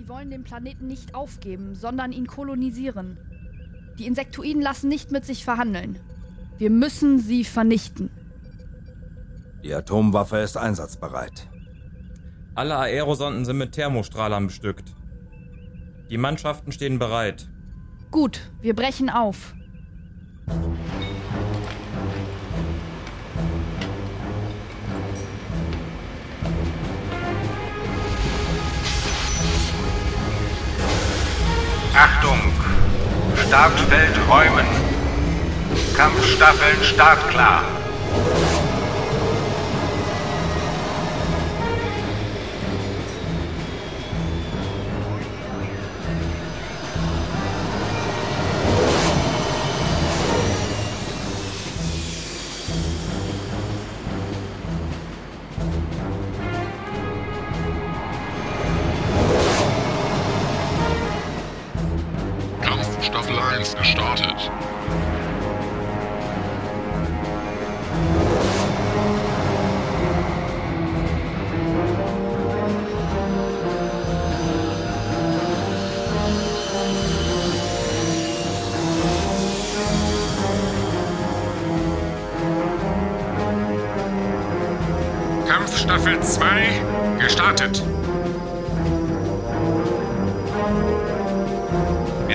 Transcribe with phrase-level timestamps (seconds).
[0.00, 3.18] Sie wollen den Planeten nicht aufgeben, sondern ihn kolonisieren.
[3.98, 5.98] Die Insektoiden lassen nicht mit sich verhandeln.
[6.56, 8.08] Wir müssen sie vernichten.
[9.62, 11.46] Die Atomwaffe ist einsatzbereit.
[12.54, 14.94] Alle Aerosonden sind mit Thermostrahlern bestückt.
[16.08, 17.46] Die Mannschaften stehen bereit.
[18.10, 19.52] Gut, wir brechen auf.
[32.00, 32.40] Achtung!
[33.46, 34.66] Startfeld räumen.
[35.94, 37.62] Kampfstaffeln startklar.
[63.30, 64.50] Staffel 1 gestartet.
[85.46, 86.82] Kampf Staffel 2
[87.20, 87.99] gestartet.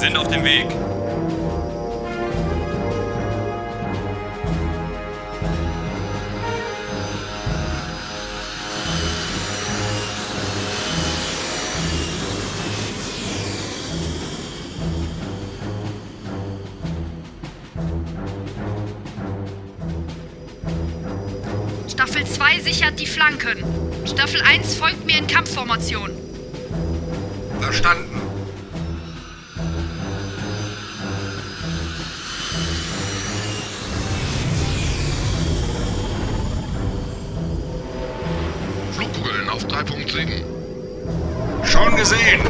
[0.00, 0.66] Sind auf dem Weg.
[21.88, 23.62] Staffel 2 sichert die Flanken.
[24.06, 26.10] Staffel 1 folgt mir in Kampfformation.
[27.60, 28.29] Verstanden.
[40.04, 40.44] Auf 3.7.
[41.64, 42.40] Schon gesehen.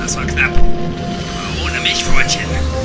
[0.00, 0.52] Das war knapp.
[0.52, 2.75] Aber ohne mich, Freundchen.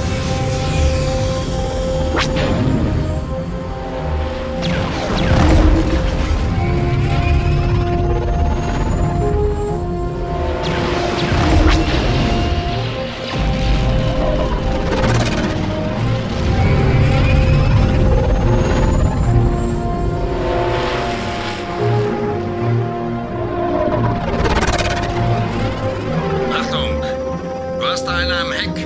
[28.41, 28.81] stomach.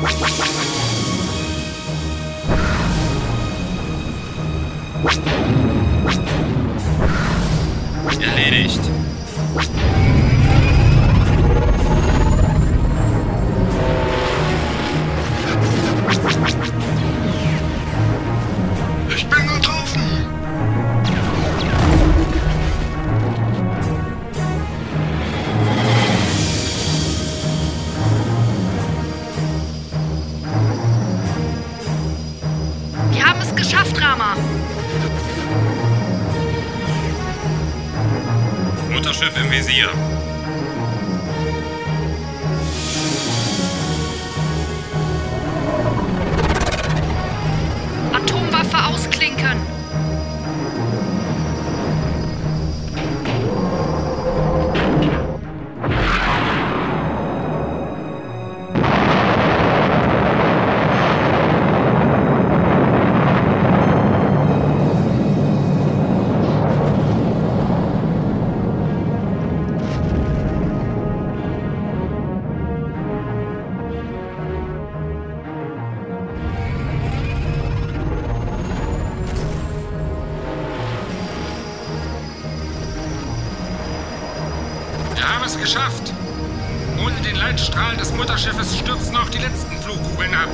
[0.00, 0.40] What?
[33.90, 34.36] Haben es geschafft, Rama.
[38.90, 39.88] Mutterschiff im Visier.
[85.50, 86.12] Es geschafft.
[87.04, 90.48] Ohne den Leitstrahl des Mutterschiffes stürzen auch die letzten Flugkugeln ab.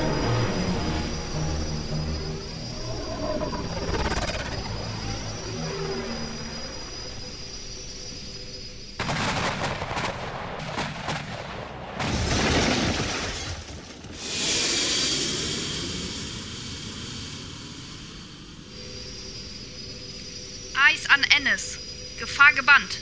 [20.89, 21.77] Eis an Ennis.
[22.17, 22.97] Gefahr gebannt.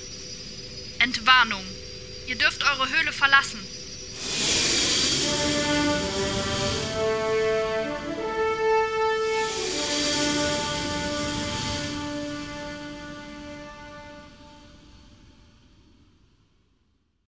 [1.00, 1.64] Entwarnung.
[2.28, 3.65] Ihr dürft eure Höhle verlassen.